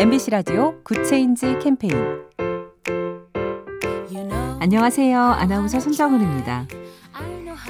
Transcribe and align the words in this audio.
MBC 0.00 0.30
라디오 0.30 0.80
Good 0.84 1.14
Change 1.14 1.58
캠페인 1.60 1.92
안녕하세요. 4.60 5.20
아나운서 5.20 5.80
손정은입니다. 5.80 6.68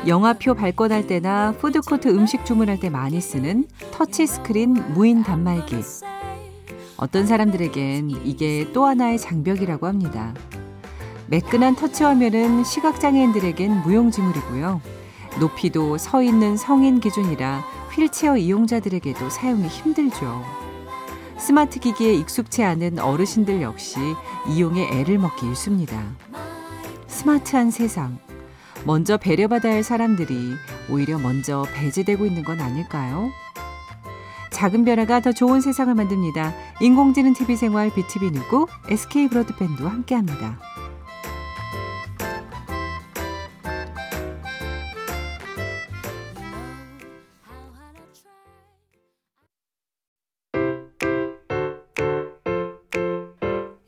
영화표 0.07 0.53
발권할 0.53 1.07
때나 1.07 1.55
푸드코트 1.59 2.09
음식 2.09 2.45
주문할 2.45 2.81
때 2.81 2.91
많이 2.91 3.19
쓰는 3.23 3.67
터치스크린 3.93 4.75
무인 4.93 5.23
단말기. 5.23 5.77
어떤 6.99 7.27
사람들에겐 7.27 8.11
이게 8.11 8.69
또 8.75 8.85
하나의 8.85 9.19
장벽이라고 9.19 9.87
합니다. 9.87 10.35
매끈한 11.29 11.77
터치 11.77 12.05
화면은 12.05 12.63
시각장애인들에겐 12.63 13.81
무용지물이고요. 13.81 14.83
높이도 15.41 15.97
서 15.97 16.23
있는 16.23 16.59
성인 16.59 17.01
기준이라 17.01 17.65
휠체어 17.97 18.37
이용자들에게도 18.37 19.31
사용이 19.31 19.67
힘들죠. 19.67 20.68
스마트 21.39 21.79
기기에 21.79 22.15
익숙치 22.15 22.63
않은 22.65 22.99
어르신들 22.99 23.63
역시 23.63 23.99
이용에 24.49 24.89
애를 24.93 25.19
먹기 25.19 25.47
일쑤입니다. 25.47 26.17
스마트한 27.07 27.71
세상. 27.71 28.19
먼저 28.85 29.17
배려받아야 29.17 29.75
할 29.75 29.83
사람들이 29.83 30.55
오히려 30.91 31.19
먼저 31.19 31.65
배제되고 31.75 32.27
있는 32.27 32.45
건 32.45 32.61
아닐까요? 32.61 33.31
작은 34.51 34.85
변화가 34.85 35.21
더 35.21 35.33
좋은 35.33 35.61
세상을 35.61 35.95
만듭니다. 35.95 36.53
인공지능 36.81 37.33
TV 37.33 37.57
생활 37.57 37.93
BTV 37.95 38.33
누구 38.33 38.67
SK 38.89 39.29
브로드밴드와 39.29 39.91
함께합니다. 39.91 40.59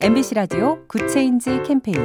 MBC 0.03 0.33
라디오 0.33 0.79
Good 0.87 1.17
Change 1.17 1.61
캠페인 1.61 1.95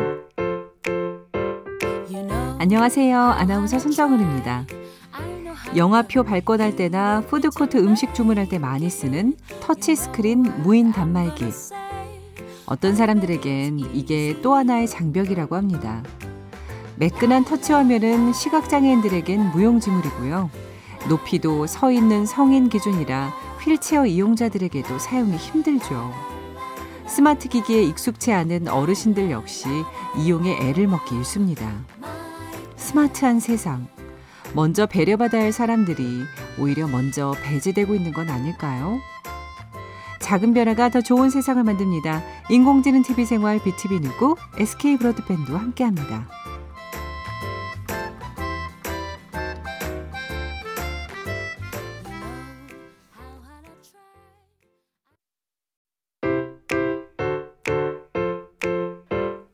안녕하세요. 2.59 3.19
아나운서 3.19 3.79
손정은입니다. 3.79 4.67
영화표 5.75 6.25
발권할 6.25 6.77
때나 6.77 7.23
푸드코트 7.27 7.79
음식 7.79 8.13
주문할 8.13 8.51
때 8.51 8.59
많이 8.59 8.91
쓰는 8.91 9.35
터치스크린 9.61 10.43
무인 10.63 10.93
단말기. 10.93 11.47
어떤 12.67 12.95
사람들에겐 12.95 13.79
이게 13.95 14.39
또 14.43 14.55
하나의 14.55 14.89
장벽이라고 14.89 15.57
합니다. 15.57 16.03
매끈한 16.97 17.47
터치 17.47 17.73
화면은 17.73 18.35
시각장애인들에겐 18.35 19.53
무용지물이고요. 19.53 20.51
높이도 21.09 21.67
서 21.67 21.91
있는 21.91 22.27
성인 22.27 22.69
기준이라 22.69 23.33
휠체어 23.65 24.05
이용자들에게도 24.05 24.99
사용이 24.99 25.37
힘들죠. 25.39 26.36
스마트 27.07 27.49
기기에 27.49 27.83
익숙치 27.83 28.33
않은 28.33 28.69
어르신들 28.69 29.31
역시 29.31 29.69
이용에 30.19 30.59
애를 30.61 30.87
먹기 30.87 31.15
일쑤입니다. 31.17 31.73
스마트한 32.77 33.41
세상. 33.41 33.87
먼저 34.55 34.87
배려받아야 34.87 35.45
할 35.45 35.53
사람들이 35.53 36.25
오히려 36.59 36.87
먼저 36.87 37.35
배제되고 37.43 37.95
있는 37.95 38.13
건 38.13 38.29
아닐까요? 38.31 38.99
작은 40.21 40.55
변화가 40.55 40.89
더 40.89 41.01
좋은 41.01 41.31
세상을 41.31 41.63
만듭니다. 41.63 42.23
인공지능 42.51 43.03
TV 43.03 43.25
생활 43.25 43.63
BTV 43.63 44.01
누구 44.01 44.37
SK 44.59 44.97
브로드밴드와 44.99 45.61
함께합니다. 45.61 46.27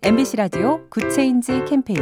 MBC 0.05 0.37
라디오 0.37 0.81
Good 0.89 1.19
Change 1.19 1.65
캠페인 1.65 2.01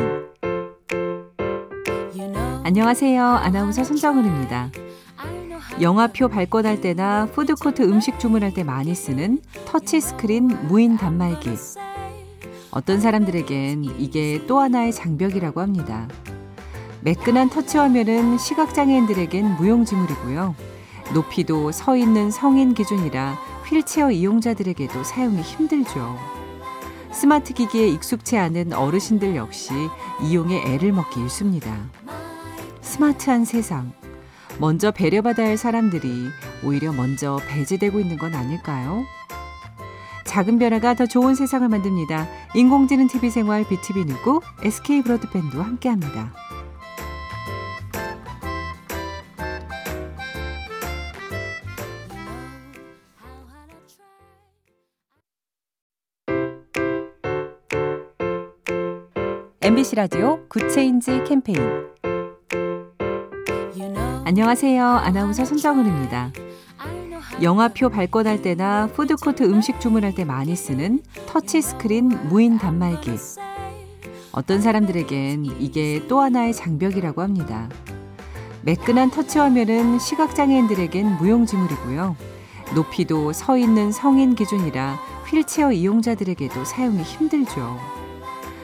안녕하세요. 2.64 3.22
아나운서 3.22 3.84
손정은입니다. 3.84 4.70
영화표 5.82 6.28
발권할 6.28 6.80
때나 6.80 7.26
푸드코트 7.26 7.82
음식 7.82 8.18
주문할 8.18 8.54
때 8.54 8.64
많이 8.64 8.94
쓰는 8.94 9.42
터치스크린 9.66 10.48
무인 10.68 10.96
단말기. 10.96 11.50
어떤 12.70 13.00
사람들에겐 13.00 13.84
이게 13.98 14.46
또 14.46 14.60
하나의 14.60 14.94
장벽이라고 14.94 15.60
합니다. 15.60 16.08
매끈한 17.02 17.50
터치 17.50 17.76
화면은 17.76 18.38
시각장애인들에겐 18.38 19.56
무용지물이고요. 19.56 20.54
높이도 21.12 21.70
서 21.70 21.98
있는 21.98 22.30
성인 22.30 22.72
기준이라 22.72 23.36
휠체어 23.68 24.10
이용자들에게도 24.10 25.04
사용이 25.04 25.42
힘들죠. 25.42 26.39
스마트 27.12 27.54
기기에 27.54 27.88
익숙치 27.88 28.36
않은 28.38 28.72
어르신들 28.72 29.36
역시 29.36 29.72
이용에 30.22 30.62
애를 30.64 30.92
먹기 30.92 31.20
일쑤입니다. 31.20 31.90
스마트한 32.80 33.44
세상. 33.44 33.92
먼저 34.58 34.90
배려받아야 34.90 35.48
할 35.48 35.56
사람들이 35.56 36.28
오히려 36.64 36.92
먼저 36.92 37.40
배제되고 37.48 37.98
있는 37.98 38.18
건 38.18 38.34
아닐까요? 38.34 39.04
작은 40.24 40.58
변화가 40.58 40.94
더 40.94 41.06
좋은 41.06 41.34
세상을 41.34 41.68
만듭니다. 41.68 42.28
인공지능 42.54 43.08
TV 43.08 43.30
생활 43.30 43.66
BTV 43.66 44.04
누구 44.04 44.40
SK 44.62 45.02
브로드밴드와 45.02 45.64
함께합니다. 45.64 46.32
MBC 59.70 59.94
라디오 59.94 60.40
Good 60.48 60.78
Change 60.78 61.22
캠페인 61.28 61.56
안녕하세요. 64.24 64.84
아나운서 64.84 65.44
손정은입니다. 65.44 66.32
영화표 67.40 67.90
발권할 67.90 68.42
때나 68.42 68.88
푸드코트 68.88 69.44
음식 69.44 69.78
주문할 69.78 70.12
때 70.16 70.24
많이 70.24 70.56
쓰는 70.56 71.04
터치스크린 71.28 72.08
무인 72.28 72.58
단말기. 72.58 73.12
어떤 74.32 74.60
사람들에겐 74.60 75.44
이게 75.60 76.04
또 76.08 76.18
하나의 76.18 76.52
장벽이라고 76.52 77.22
합니다. 77.22 77.68
매끈한 78.62 79.12
터치 79.12 79.38
화면은 79.38 80.00
시각장애인들에겐 80.00 81.16
무용지물이고요. 81.18 82.16
높이도 82.74 83.32
서 83.32 83.56
있는 83.56 83.92
성인 83.92 84.34
기준이라 84.34 84.98
휠체어 85.28 85.70
이용자들에게도 85.70 86.64
사용이 86.64 87.02
힘들죠. 87.02 87.99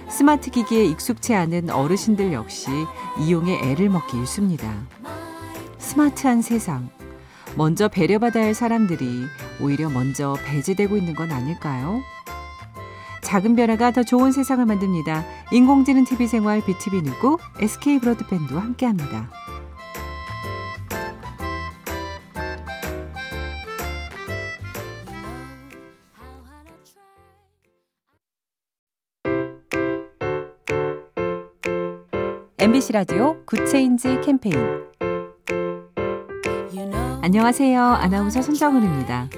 스마트 0.09 0.51
기기에 0.51 0.85
익숙치 0.85 1.35
않은 1.35 1.71
어르신들 1.71 2.33
역시 2.33 2.71
이용에 3.19 3.61
애를 3.63 3.89
먹기 3.89 4.17
일쑤입니다. 4.19 4.73
스마트한 5.79 6.43
세상. 6.43 6.89
먼저 7.57 7.89
배려받아야 7.89 8.45
할 8.45 8.55
사람들이 8.55 9.27
오히려 9.61 9.89
먼저 9.89 10.37
배제되고 10.45 10.97
있는 10.97 11.15
건 11.15 11.33
아닐까요? 11.33 12.01
작은 13.23 13.57
변화가 13.57 13.91
더 13.91 14.03
좋은 14.05 14.31
세상을 14.31 14.65
만듭니다. 14.65 15.25
인공지능 15.51 16.05
TV 16.05 16.29
생활 16.29 16.65
BTV 16.65 17.03
누구 17.03 17.39
SK 17.59 17.99
브로드밴드와 17.99 18.63
함께합니다. 18.63 19.29
MBC 32.59 32.93
라디오 32.95 33.37
Good 33.45 33.76
Change 33.76 34.23
캠페인 34.25 34.57
안녕하세요. 37.21 37.83
아나운서 37.83 38.41
손정은입니다. 38.41 39.29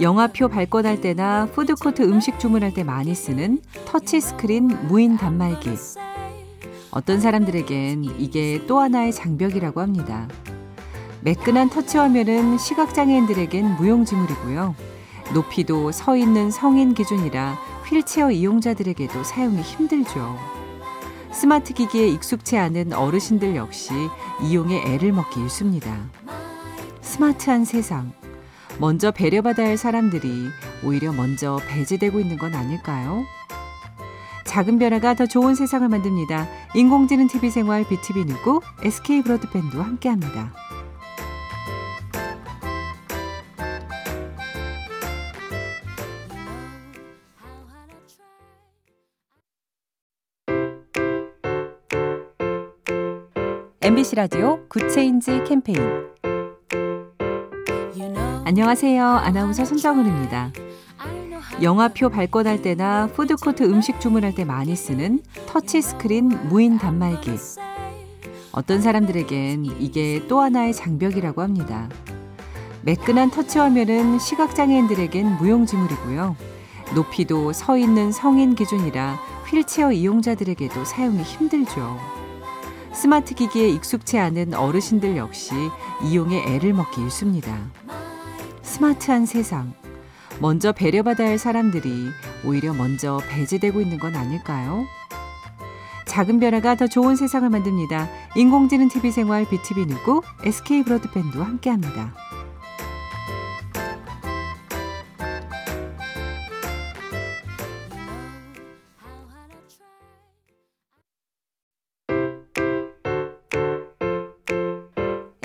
영화표 0.00 0.48
발권할 0.48 1.00
때나 1.00 1.46
푸드코트 1.52 2.02
음식 2.02 2.40
주문할 2.40 2.74
때 2.74 2.82
많이 2.82 3.14
쓰는 3.14 3.60
터치스크린 3.84 4.88
무인 4.88 5.16
단말기. 5.16 5.70
어떤 6.90 7.20
사람들에겐 7.20 8.02
이게 8.18 8.64
또 8.66 8.80
하나의 8.80 9.12
장벽이라고 9.12 9.80
합니다. 9.80 10.26
매끈한 11.20 11.70
터치 11.70 11.98
화면은 11.98 12.58
시각장애인들에겐 12.58 13.76
무용지물이고요. 13.76 14.74
높이도 15.34 15.92
서 15.92 16.16
있는 16.16 16.50
성인 16.50 16.94
기준이라 16.94 17.56
휠체어 17.86 18.32
이용자들에게도 18.32 19.22
사용이 19.22 19.60
힘들죠. 19.62 20.57
스마트 21.32 21.74
기기에 21.74 22.08
익숙치 22.08 22.56
않은 22.56 22.92
어르신들 22.92 23.56
역시 23.56 23.92
이용에 24.42 24.82
애를 24.86 25.12
먹기 25.12 25.40
일쑤입니다. 25.40 26.10
스마트한 27.00 27.64
세상. 27.64 28.12
먼저 28.78 29.10
배려받아야 29.10 29.68
할 29.68 29.76
사람들이 29.76 30.48
오히려 30.84 31.12
먼저 31.12 31.60
배제되고 31.68 32.20
있는 32.20 32.38
건 32.38 32.54
아닐까요? 32.54 33.24
작은 34.44 34.78
변화가 34.78 35.14
더 35.14 35.26
좋은 35.26 35.54
세상을 35.54 35.86
만듭니다. 35.88 36.46
인공지능 36.74 37.26
TV 37.28 37.50
생활 37.50 37.84
BTV 37.86 38.24
누구 38.24 38.60
SK 38.82 39.22
브로드밴드와 39.22 39.84
함께합니다. 39.84 40.52
MBC 53.88 54.16
라디오 54.16 54.60
Good 54.68 54.98
Change 54.98 55.44
캠페인 55.44 55.78
안녕하세요. 58.44 59.02
아나운서 59.02 59.64
손정은입니다. 59.64 60.52
영화표 61.62 62.10
발권할 62.10 62.60
때나 62.60 63.06
푸드코트 63.14 63.62
음식 63.62 63.98
주문할 63.98 64.34
때 64.34 64.44
많이 64.44 64.76
쓰는 64.76 65.22
터치스크린 65.46 66.28
무인 66.50 66.76
단말기. 66.76 67.30
어떤 68.52 68.82
사람들에겐 68.82 69.64
이게 69.80 70.22
또 70.28 70.42
하나의 70.42 70.74
장벽이라고 70.74 71.40
합니다. 71.40 71.88
매끈한 72.82 73.30
터치 73.30 73.58
화면은 73.58 74.18
시각장애인들에겐 74.18 75.38
무용지물이고요. 75.38 76.36
높이도 76.94 77.54
서 77.54 77.78
있는 77.78 78.12
성인 78.12 78.54
기준이라 78.54 79.18
휠체어 79.46 79.92
이용자들에게도 79.92 80.84
사용이 80.84 81.22
힘들죠. 81.22 82.18
스마트 82.98 83.36
기기에 83.36 83.68
익숙치 83.68 84.18
않은 84.18 84.54
어르신들 84.54 85.16
역시 85.16 85.54
이용에 86.02 86.42
애를 86.48 86.72
먹기 86.72 87.00
일쑤입니다. 87.00 87.56
스마트한 88.62 89.24
세상. 89.24 89.72
먼저 90.40 90.72
배려받아야 90.72 91.28
할 91.28 91.38
사람들이 91.38 92.08
오히려 92.44 92.74
먼저 92.74 93.20
배제되고 93.28 93.80
있는 93.80 94.00
건 94.00 94.16
아닐까요? 94.16 94.84
작은 96.06 96.40
변화가 96.40 96.74
더 96.74 96.88
좋은 96.88 97.14
세상을 97.14 97.48
만듭니다. 97.48 98.08
인공지능 98.34 98.88
TV 98.88 99.12
생활 99.12 99.48
BTV 99.48 99.86
누구 99.86 100.20
SK 100.42 100.82
브로드밴드와 100.82 101.46
함께합니다. 101.46 102.12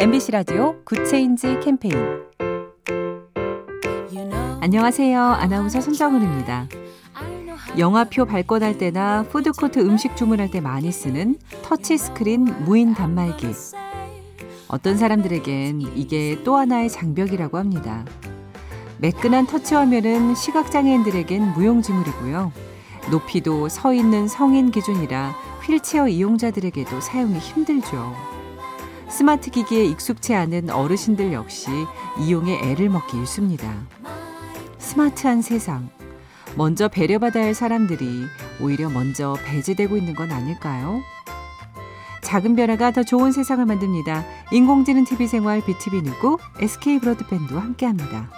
MBC 0.03 0.33
라디오 0.33 0.75
Good 0.83 1.15
Change 1.15 1.61
캠페인 1.61 1.95
안녕하세요. 4.59 5.17
아나운서 5.17 5.79
손정은입니다. 5.79 6.67
영화표 7.77 8.25
발권할 8.25 8.77
때나 8.77 9.23
푸드코트 9.29 9.79
음식 9.79 10.17
주문할 10.17 10.51
때 10.51 10.59
많이 10.59 10.91
쓰는 10.91 11.37
터치스크린 11.61 12.65
무인 12.65 12.93
단말기. 12.93 13.47
어떤 14.67 14.97
사람들에겐 14.97 15.79
이게 15.95 16.37
또 16.43 16.57
하나의 16.57 16.89
장벽이라고 16.89 17.57
합니다. 17.57 18.03
매끈한 18.97 19.47
터치 19.47 19.73
화면은 19.73 20.35
시각장애인들에겐 20.35 21.53
무용지물이고요. 21.53 22.51
높이도 23.09 23.69
서 23.69 23.93
있는 23.93 24.27
성인 24.27 24.69
기준이라 24.69 25.33
휠체어 25.65 26.09
이용자들에게도 26.09 26.99
사용이 26.99 27.39
힘들죠. 27.39 28.32
스마트 29.13 29.51
기기에 29.51 29.85
익숙치 29.85 30.33
않은 30.33 30.71
어르신들 30.71 31.33
역시 31.33 31.69
이용에 32.19 32.61
애를 32.63 32.89
먹기 32.89 33.15
일쑤입니다. 33.15 33.71
스마트한 34.79 35.43
세상. 35.43 35.87
먼저 36.55 36.87
배려받아야 36.87 37.45
할 37.45 37.53
사람들이 37.53 38.25
오히려 38.59 38.89
먼저 38.89 39.37
배제되고 39.45 39.97
있는 39.97 40.15
건 40.15 40.31
아닐까요? 40.31 40.99
작은 42.23 42.55
변화가 42.55 42.89
더 42.89 43.03
좋은 43.03 43.31
세상을 43.31 43.63
만듭니다. 43.63 44.25
인공지능 44.51 45.05
TV 45.05 45.27
생활 45.27 45.63
BTV 45.63 46.01
누구 46.01 46.39
SK 46.59 46.97
브로드밴드와 46.97 47.61
함께합니다. 47.61 48.31